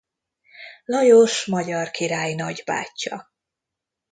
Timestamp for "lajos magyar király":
0.85-2.33